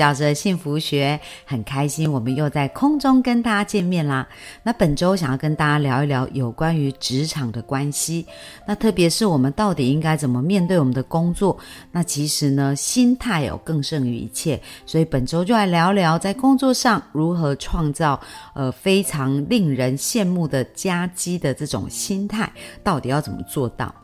[0.00, 4.26] 叫着幸福学，很开心，我们又在空中跟大家见面啦。
[4.62, 8.24] 那本周想要跟大家聊一聊有关于职场的关系，
[8.66, 11.54] 那特别是我们到底应该怎么面对我们的工作？
[11.92, 18.18] 那其实呢，心态有更胜于一切，所以本周就来聊聊在工作上如何创造
[18.54, 22.50] 呃非常令人羡慕的佳绩的这种心态，
[22.82, 23.94] 到底要怎么做到？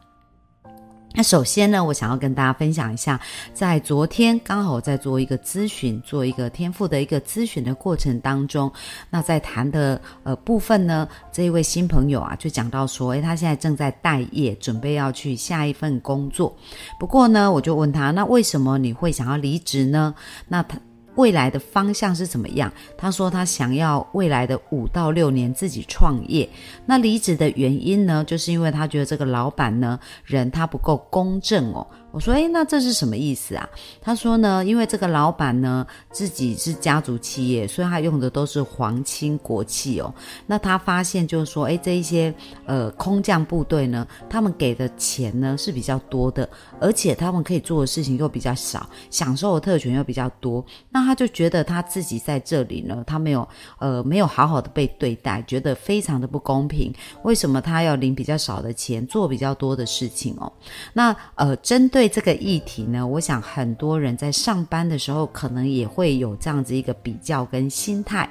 [1.16, 3.18] 那首先呢，我想要跟大家分享一下，
[3.54, 8.70] 在昨天刚好在做一个咨询，做一个天赋的一个咨询的过程当中，
[9.08, 16.54] 那在谈的呃部分呢，这一位新朋友啊，就讲到说，诶，他现在正在待业，准备要去下一份工作。
[17.00, 20.14] 不过呢，我就问他，那为什么你会想要离职呢？
[20.48, 20.78] 那他。
[21.16, 22.72] 未来的方向是怎么样？
[22.96, 26.48] 他说他想要未来的五到六年自己创业。
[26.86, 28.24] 那离职的原因呢？
[28.24, 31.86] 就是因为他觉得这个老板呢人他不够公正哦。
[32.16, 33.68] 我说，诶，那这是什么意思啊？
[34.00, 40.14] 他说呢，因为这个老板呢自己是家族企业，所以他用的都是皇亲国戚哦。
[40.46, 46.48] 那他发现就是说，诶，这一些呃空降部队呢，他们给的钱呢是比较多的，
[46.80, 50.64] 而且他们可以做的事情又比较少，享受的特权又比较多。
[50.88, 53.46] 那他就觉得他自己在这里呢，他没有
[53.78, 56.90] 呃没有好好的被对待，觉得非常的不公平。
[57.24, 60.50] 为什么他要领比较少的钱，做比较多的事情哦？
[60.94, 62.05] 那呃针对。
[62.08, 68.28] 这个议题呢，我想很多人在上班的时候，可能也会有这样子一个比较跟心态。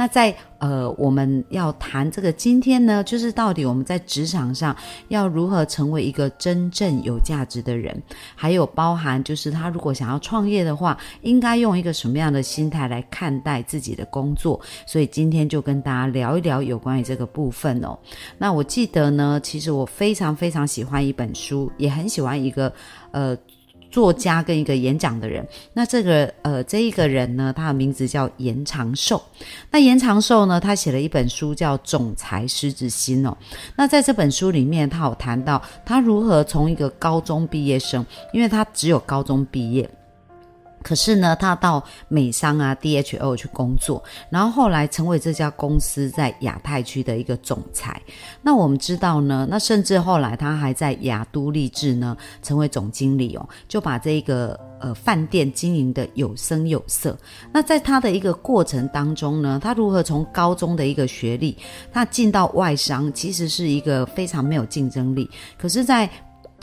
[0.00, 4.74] 那在呃，我们要谈这个今天呢，就是到底我们在职场上
[5.08, 8.02] 要如何成为一个真正有价值的人，
[8.34, 14.58] 还有包含就是他如果想要创业的话，应该用一个什么样的心态来看待自己的工作。
[14.86, 17.98] 所以今天就跟大家聊一聊有关于这个部分哦。
[18.38, 22.72] 那我记得呢，其实我非常非常喜欢一本书，也很喜欢一个
[23.10, 23.36] 呃。
[23.90, 29.20] 作家跟一个演讲的人，那这个呃这一个人呢，他的名字叫严长寿。
[29.70, 33.36] 那严长寿呢，他写了一本书叫《总裁狮子心》哦。
[33.76, 39.90] 那在这本书里面，他有谈到他如何从一个高中毕业生，因为他只有高中毕业。
[40.82, 48.00] 可是呢，他到美商啊 DHL 去工作，然后后来成为这家公司在亚太区的一个总裁。
[48.42, 57.16] 那我们知道呢，那甚至后来他还在亚都立志呢，成为总经理哦，就把这个呃饭店经营的有声有色。
[57.52, 61.56] 那在他的一个过程当中呢，他如何从高中的一个学历，
[61.92, 65.30] 他进到外商，其实是一个非常没有竞争力。
[65.58, 66.08] 可是，在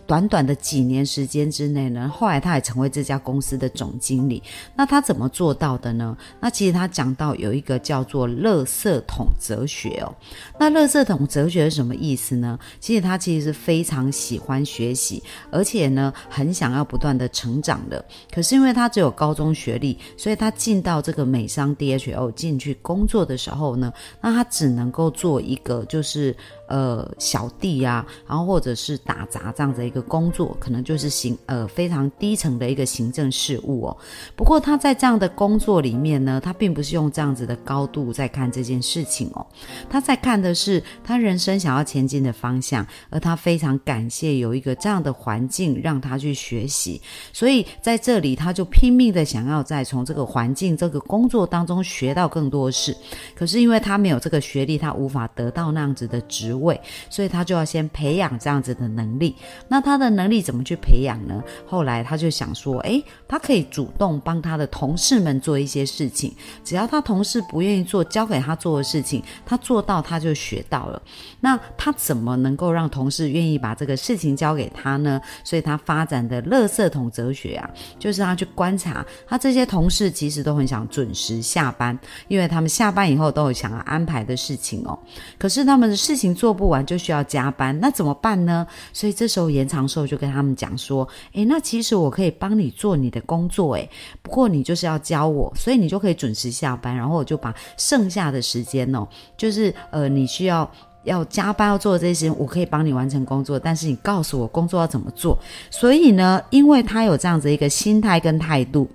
[0.07, 4.41] 短短的几年时间之内呢，后来他也成为这家公司的总经理。
[4.73, 6.17] 那他怎么做到的呢？
[6.39, 10.15] 那其实他讲到有一个叫做“垃圾桶哲学”哦。
[10.57, 12.57] 那“垃圾桶哲学”是什么意思呢？
[12.79, 18.03] 其实他其实是非常喜欢学习，而且呢很想要不断的成长的。
[18.33, 23.91] 可是因为他只有高中学历，所以他进到这个美商 DHL 进去工作的时候呢，
[24.21, 26.33] 那他只能够做一个就是。
[26.67, 33.97] 呃，小弟啊，然后或者是打杂这样的一个工作，可能就是行呃非常低层的一个行政事务哦。
[34.35, 39.47] 不过他在这样的工作里面呢，他并不是用这样子的高度在看这件事情哦，
[39.89, 47.01] 他在看的是他人生想要前进的方向，而他非常感谢有一个这样的环境让他去学习，
[47.31, 52.93] 所以在这里他就拼命的想要再从这个环境、这个工作当中学到更多事。
[53.33, 56.56] 可是因为他没有这个学历，他无法得到那样子的职。
[56.61, 56.79] 位，
[57.09, 59.35] 所以他就要先培养这样子的能力。
[59.67, 61.41] 那他的能力怎么去培养呢？
[61.65, 71.01] 后来他就想说，诶，他可以主动帮他的同事们做一些事情，只要他同事不愿意做，交给他做的事情，他做到他就学到了。
[71.39, 75.21] 那他怎么能够让同事愿意把这个事情交给他呢？
[75.43, 77.69] 所以他发展的垃圾桶哲学啊，
[77.99, 84.97] 就是他去观察他这些同事其实都很想准时下班，因为他们下班以后都有想要安排的事情哦。
[85.37, 86.46] 可是他们的事情做。
[86.47, 88.65] 做不完就需要加班，那怎么办呢？
[88.93, 91.05] 所以这时候延长寿就跟他们讲说
[91.35, 93.89] ：“诶，那其实我可以帮你做你的工作，诶，
[94.21, 99.05] 不过你就是要教我，所以你就可以准时下班，然后我就把剩下的时间哦，
[99.35, 100.71] 就是呃，你需要
[101.03, 105.37] 要加班要做这些，我可以帮你完成工作，但是你告诉我工作要怎么做。
[105.69, 108.89] 所以呢，因为他有这样子一个心态跟态度。”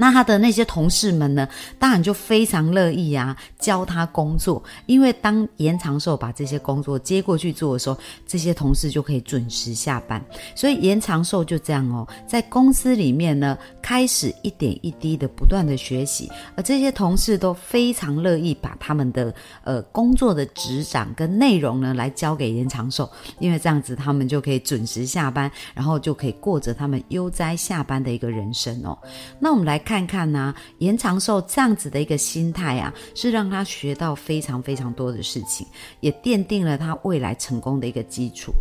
[0.00, 1.46] 那他的那些同事们呢，
[1.78, 4.62] 当然就非常乐意啊，教他工作。
[4.86, 10.24] 因为当延长寿把这些工作接过去做的时候，这些同事就可以准时下班。
[10.54, 23.06] 所以延长寿就这样哦，在公司里面呢，开始一点一滴的不断的学习，而这些同事都非常乐意把他们的呃工作的职掌跟内容呢来交给延长寿，
[23.38, 28.98] 因为这样子他们就可以准时下班，然后就可以过着他们悠哉下班的一个人生哦。
[29.38, 29.78] 那我们来。
[29.90, 35.66] 看看呢，延长寿这样子的一个心态啊，是让他学到非常非常多的事情，
[35.98, 38.52] 也奠定了他未来成功的一个基础。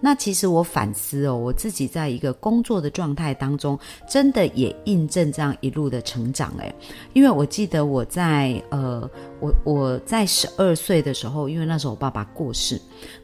[0.00, 6.74] 那其实我反思哦，我自己在一个工作的状态当中，真的也印证这样一路的成长诶，
[7.12, 9.06] 因为我记得我在呃，
[9.40, 12.80] 我我在十二岁的时候，因为那时候我爸爸过世。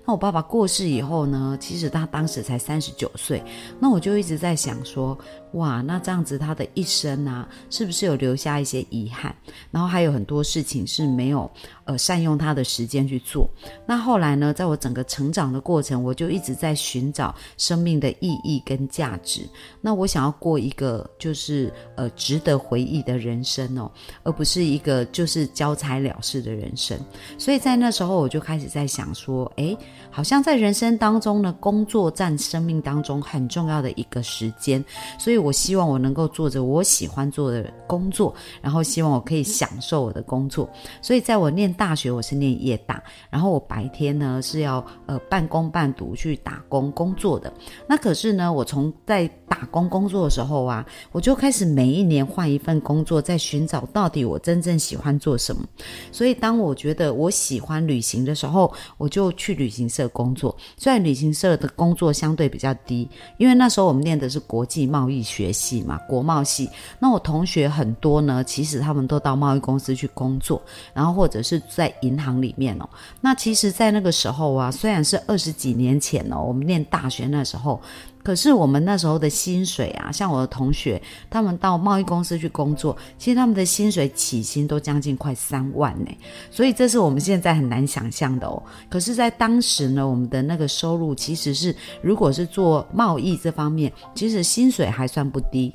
[0.06, 3.42] 那我爸爸过世以后呢，其实他当时才三十九岁。
[3.80, 5.18] 那我就一直在想说，
[5.54, 9.34] 哇，那这样子他的一生啊，是不是有留下一些遗憾？
[9.70, 11.50] 然后还有很多事情是没有
[11.84, 13.48] 呃善用他的时间去做。
[13.86, 19.48] 那后来呢，在我整个成长的过程，我就一直在寻找生命的意义跟价值。
[19.80, 23.90] 那我想要过一个就是呃值得回忆的人生哦，
[24.24, 26.98] 而不是一个就是交差了事的人生。
[27.38, 29.76] 所以在那时候，我就开始在想说，诶，
[30.10, 34.84] 好像在人生当中呢，工作占生命当中很重要的一个时间，
[35.18, 40.66] 所以我希望我能够做着我喜欢做的工作，然后希望我可以享受我的工作。
[41.02, 47.52] 所以在我念大学，我是念夜大，然后我白天呢是要呃半工半读去打工工作的。
[47.86, 55.64] 那可是呢，我从在打工工作的时候啊，我就开始每一年换一份工作，在寻找到底我真正喜欢做什么。
[56.12, 59.54] 所以当我觉得我喜欢旅行的时候，我就去。
[59.54, 63.08] 旅行社工作，虽然旅行社的工作相对比较低，
[63.38, 66.68] 因为那时候我们念的是国际贸易学系嘛，国贸系。
[66.98, 70.60] 那我同学很多呢，其实他们都到贸易公司去工作，
[70.92, 72.88] 然后或者是在银行里面哦。
[73.20, 77.80] 那其实，在那个时候啊，虽然是二十几年前哦，我们念大学那时候。
[78.24, 86.10] 可是我们那时候的薪水啊，像我的同学，他们到贸易公司去工作，其实他们的薪水起薪都将近快三万呢，
[86.50, 88.60] 所以这是我们现在很难想象的哦。
[88.88, 95.74] 可是，在当时呢，我们的那个收入其实是，如果是做贸易这方面，其实薪水还算不低。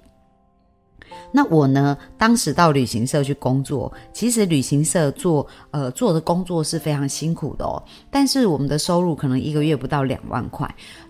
[1.31, 10.67] 那我呢，当时到旅行社去工作，其实旅行社做呃做的工作是非常辛苦的哦，但是我们的收入可能一个月不到两万块。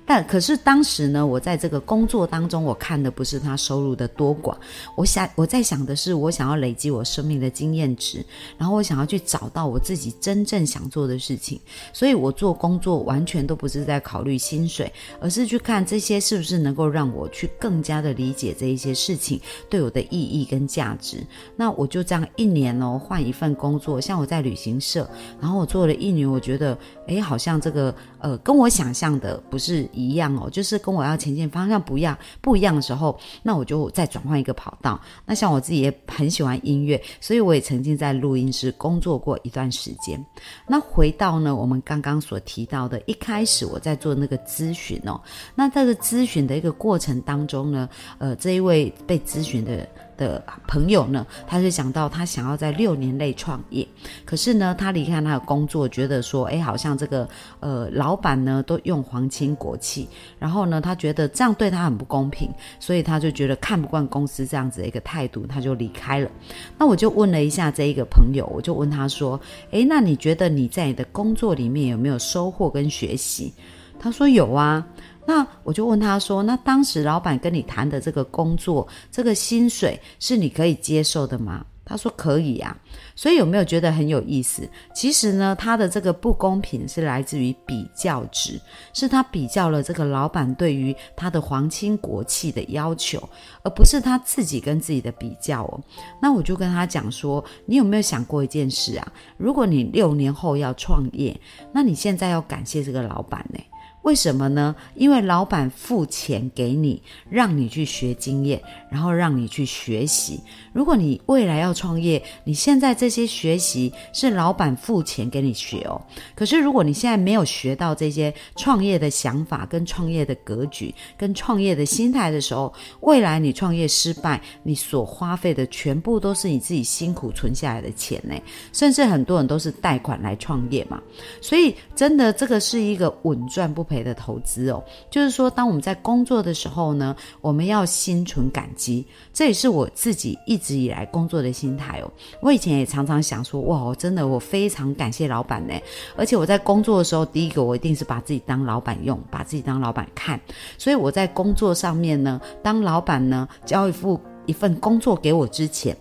[0.09, 4.55] 但可是当时呢，我在这个工作当中，我看的不是他收入的多寡，
[4.95, 8.25] 我想我在想的是，我想要累积我生命的经验值，
[8.57, 11.61] 然后我想要去找到我自己真正想做的事情，
[11.93, 14.91] 所以我做工作完全都不是在考虑薪水，
[15.21, 19.39] 而是去看这些是不是能够让我去更加的理解这一些事情
[19.69, 21.23] 对我的意义跟价值。
[21.55, 25.07] 那我就这样一年哦换一份工作，像我在旅行社，
[25.39, 29.87] 然后我做了一年，我觉得诶，好像这个呃跟我想象的不是。
[29.99, 34.99] 一样哦，就是跟我要前进方向不一样，不一样的时候，那我就再转换一个跑道。
[35.25, 40.23] 那像我自己也很喜欢音乐，所以我也曾经在录音室工作过一段时间。
[40.67, 45.19] 那回到呢，我们刚刚所提到的，一开始我在做那个咨询哦，
[45.55, 49.87] 那这个咨询的一个过程当中呢，呃，这一位被咨询的。
[50.19, 53.87] 的朋友呢，他是讲到他想要在六年内创业，
[54.25, 57.27] 可是呢，他离开他的工作，觉得说，哎，好像这个
[57.61, 60.07] 呃老板呢都用皇亲国戚，
[60.37, 62.51] 然后呢，他觉得这样对他很不公平，
[62.81, 66.29] 所以他就觉得看不惯公司这样子的一个态度，他就离开了。
[66.77, 69.39] 那我就问了一下这一个朋友，我就问他说，
[69.71, 73.53] 哎，那你觉得你在你的工作里面有没有收获跟学习？
[73.97, 74.85] 他说有啊。
[75.29, 82.75] 那我就问他说：“那当时老板跟你谈的这个工作，这个薪水是你可以接受的吗？”他说：“可以啊。”
[83.15, 84.67] 所以有没有觉得很有意思？
[84.91, 88.59] 其实呢，他的这个不公平是来自于比较值，
[88.91, 93.21] 是他比较了这个老板对于他的皇亲国戚的要求，
[93.61, 95.79] 而不是他自己跟自己的比较哦。
[96.19, 99.13] 那我就跟他讲说：“你有没有想过一件事啊？
[99.37, 101.39] 如果你六年后要创业，
[101.71, 103.59] 那你现在要感谢这个老板呢？”
[104.03, 104.73] 为什么呢？
[104.95, 110.39] 因为老板付钱给你，让你去学经验，然后让你去学习。
[110.71, 116.01] 如果你未来要创业，你现在这些学习是老板付钱给你学哦。
[116.33, 128.33] 可是如果你现在没有学到这些创业的想法、跟创业的格局、跟创业的心态的时候，未来你创业失败，你所花费的全部都是你自己辛苦存下来的钱呢。
[128.71, 131.01] 甚至很多人都是贷款来创业嘛。
[131.41, 133.88] 所以真的，这个是一个稳赚不。
[133.89, 134.81] 赔的投资哦。
[135.09, 142.11] 就是说，当我们在工作的时候呢，我们要心存感激，这也是我自己一直以来工作的心态哦。
[142.41, 145.73] 我以前也常常想说，哇，真的我非常感谢老板呢。
[146.15, 150.39] 而且我在工作的时候，第一个我一定是把自己当老板用，把自己当老板看。
[150.77, 155.97] 所以我在工作上面呢，当老板呢交一副一份工作给我之前。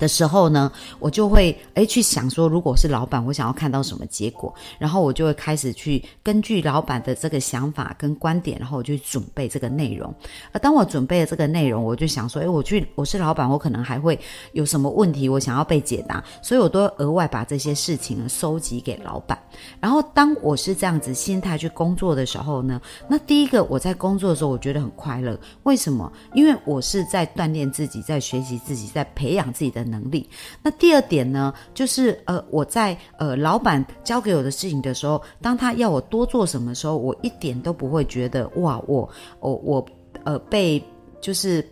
[0.00, 10.12] 的时候呢，我就会诶去想说，如果是老板，我想要看到什么结果，然后我就会开始去根据老板的这个想法跟观点，然后我就准备这个内容。
[10.52, 14.18] 而当我准备了这个内容，我就想说，诶，我去我是老板，我可能还会
[14.52, 19.38] 有什么问题，我想要被解答，所以我都额外把这些事情收集给老板。
[19.80, 25.38] 然后当我是这样子心态去工作的时候呢，那第一个我在工作的时候，我觉得很快乐。
[25.64, 26.10] 为什么？
[26.32, 29.89] 因为我是在锻炼自己，在学习自己，在培养自己的。
[29.90, 30.28] 能力。
[30.62, 39.08] 那第二点呢，就是呃，我在呃老板交给我的事情的时候，当他要我多做什么时候，我一点都不会觉得哇，我
[39.40, 39.86] 我我
[40.24, 40.82] 呃被
[41.20, 41.64] 就是。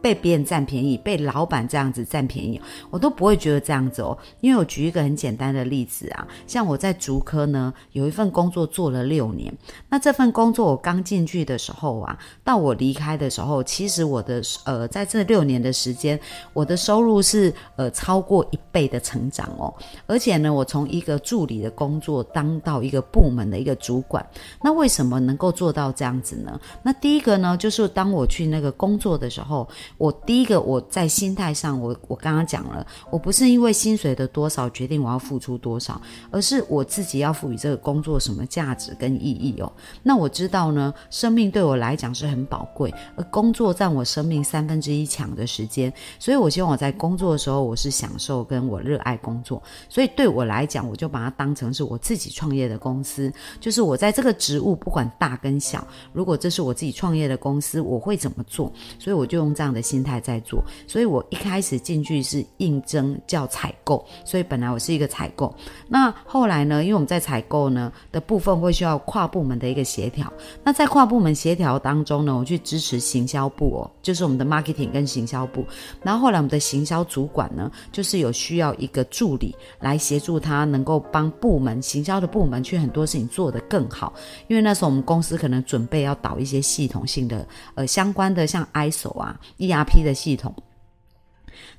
[0.00, 4.16] 被别人占便宜，被老板这样子占便宜，我都不会觉得这样子哦。
[4.40, 9.52] 因为我举一个很简单的例子啊，像我在竹科呢，有一份工作做了六年。
[9.88, 16.18] 那这份工作我刚进去的时候啊，到我离开的时候，其实我的呃在这六年的时间，
[16.52, 19.72] 我的收入是呃超过一倍的成长哦。
[20.06, 24.24] 而且呢，我从一个助理的工作当到一个部门的一个主管。
[24.62, 26.60] 那为什么能够做到这样子呢？
[26.82, 29.68] 那第一个呢，就是当我去那个工作的时候。
[29.96, 39.72] 我第一个，我在心态上，我我刚刚讲了，我不是因为薪水的多少决定我要付出多少，而是我自己要赋予这个工作什么价值跟意义哦。
[40.02, 49.62] 那我知道呢，生命对我来讲是很宝贵，而工作占我生命三分之一强的时间，所以我希望我在工作的时候，我是享受跟我热爱工作。
[49.88, 58.72] 所以对我来讲，我就把它当成是我自己创业的公司，就是我在这个职务不管大跟小，如果这是我自己创业的公司，我会怎么做？
[58.98, 59.77] 所以我就用这样的。
[59.78, 65.54] 的心态在做，所以我一开始进去是应征叫采购，所以本来我是一个采购。
[65.86, 70.30] 那后来呢，因为我们在采购呢的部分会需要跨部门的一个协调。
[70.64, 75.64] 那在跨部门协调当中呢，我去支持行销部哦，就是我们的 marketing 跟行销部。
[76.02, 84.12] 然后后来我们的行销主管呢，就是有需要一个助理来协助他，能够帮部门行销的部门去很多事情做得更好。
[84.48, 89.38] 因为那时候我们公司可能准备要导一些系统性的呃相关的像 ISO 啊、
[89.68, 90.54] ERP 的系统，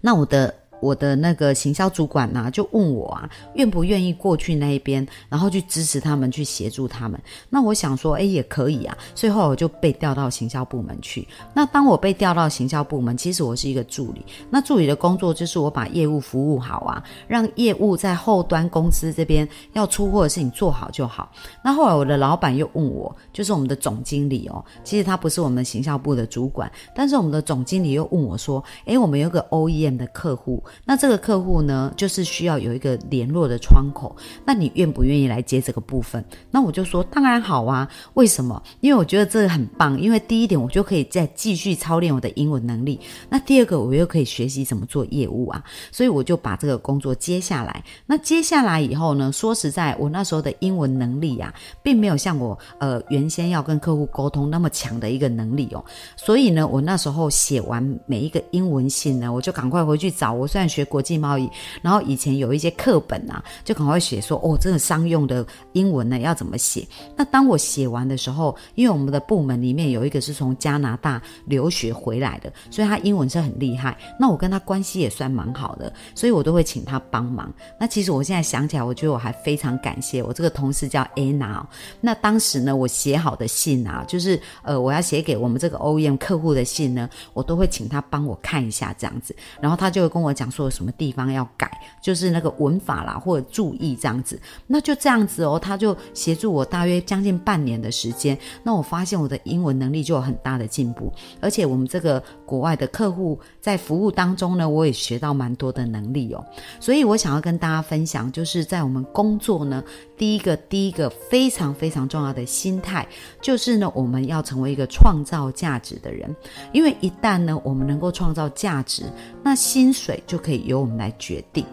[0.02, 0.59] 那我的。
[0.82, 7.20] 我的那个行销主管呢，就问我啊，愿不愿意过去那一边，然后去支持他们，去协助他们。
[7.50, 8.98] 那我想说，哎，也可以啊。
[9.14, 11.28] 最后我就被调到行销部门去。
[11.54, 14.26] 那当我被调到行销部门，其实我是一个助理。
[14.50, 21.32] 那助理的工作就是我把业务服务好啊，让业务在后端公司这边要出货的事情做好就好。
[21.64, 30.64] 那后来我的老板又问我，就是我们的总经理哦，其实他不是我们行销部的主管，但是我们的总经理又问我说，哎，我们有个 OEM 的客户。
[30.86, 34.16] 那这个客户呢，就是需要有一个联络的窗口。
[34.46, 36.24] 那你愿不愿意来接这个部分？
[36.52, 37.90] 那我就说当然好啊。
[38.14, 38.62] 为什么？
[38.82, 40.00] 因为我觉得这个很棒。
[40.00, 43.00] 因为第一点，我就可以再继续操练我的英文能力。
[43.30, 45.64] 那第二个，我又可以学习怎么做业务啊。
[45.92, 47.84] 所以我就把这个工作接下来。
[48.06, 49.32] 那接下来以后呢？
[49.32, 55.84] 说实在，我那时候的英文能力啊，并没有像我呃原先要跟客户沟通那么强的一个能力哦。
[56.18, 60.46] 所以呢，我那时候写完每一个英文信呢，我就赶快回去找我。
[60.46, 61.50] 虽然学国际贸易，
[61.82, 66.88] 然后以前有一些课本啊，就可能会写说哦，这个商用的英文呢要怎么写？
[67.16, 73.98] 那当我写完的时候，因为我们的部门里面有一个是从加拿大留学回来的，所以他英文是很厉害。
[74.20, 77.52] 那我跟他关系也算蛮好的，所以我都会请他帮忙。
[77.80, 81.64] 那其实我现在想起来，我觉得我还非常感谢我这个同事叫 Anna。
[82.02, 90.70] 那当时呢，我写好的信啊，就是呃我要写给我们这个 OEM 客户的信呢，我都会请他帮我看一下这样子，然后他就会跟我讲说。
[90.70, 91.70] 什么地方要改，
[92.02, 95.60] 就是那个文法啦，或者注意这样子，那就这样子哦。
[95.60, 106.44] 他就协助我大约将近半年的时间，那我发现我的英文能力就有很大的进步，而且我们这个国外的客户在服务当中呢，我也学到蛮多的能力哦。
[106.80, 109.84] 所以我想要跟大家分享，就是在我们工作呢，
[110.18, 113.08] 第一个第一个非常非常重要的心态，
[113.42, 116.34] 就是呢，我们要成为一个创造价值的人，
[116.72, 119.04] 因为一旦呢，我们能够创造价值，
[119.44, 120.60] 那薪水就可以。
[120.70, 121.66] 由我们来决定。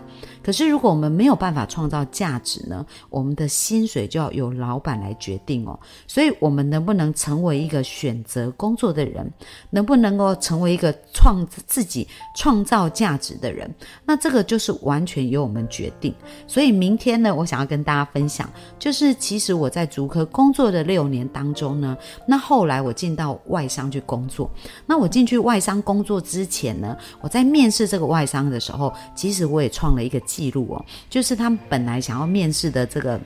[0.47, 5.76] 可是如果我们没有办法创造价值呢，我们的薪水就要由老板来决定哦。
[6.07, 9.29] 所以，我们能不能成为一个选择工作的人，
[9.71, 13.69] 能不能够成为一个创自己创造价值的人，
[14.05, 16.15] 那这个就是完全由我们决定。
[16.47, 18.49] 所以，明天呢，我想要跟大家分享，
[18.79, 24.49] 就是其实我在足科工作的六年当中呢，那后来我进到外商去工作。
[24.87, 33.19] 那我进去外商工作之前呢，我在面试这个外商的时候，其实我也创了一个记录哦，就是他们本来想要面试的这个。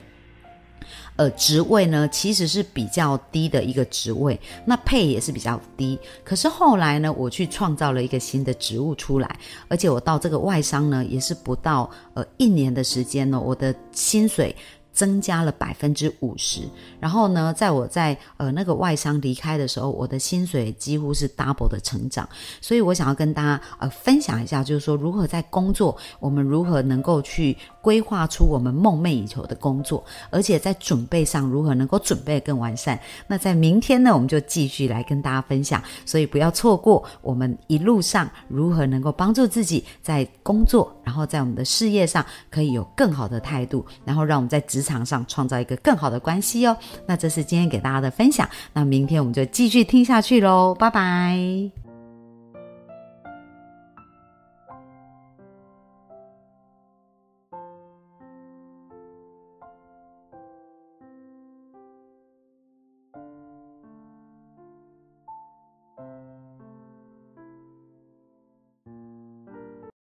[1.17, 5.99] 呃，职位呢其实是比较低的一个职位，那配也是比较低。
[6.23, 14.55] 可是后来呢，我去创造了一个新的职务出来，而且我到这个外商呢，也是不到呃一年的时间呢，我的薪水。
[14.93, 16.61] 增加了百分之五十，
[16.99, 22.27] 然后呢，在我在呃那个外商离开的时候，我的薪水几乎是 double 的成长。
[22.59, 32.99] 所以我想要跟大家呃分享一下，就是说如何在工作，我们如何能够去规划出我们梦寐以求的工作，而且在准备上如何能够准备更完善。
[33.27, 46.77] 那在明天呢，我们就继续来跟大家分享，所以不要错过我们一路上如何能够帮助自己在工作，然后在我们的事业上可以有更好的态度，然后让我们在职场上创造一个更好的关系哦。
[47.05, 48.47] 那这是今天给大家的分享。
[48.73, 51.80] 那明天我们就继续听下去喽，拜拜。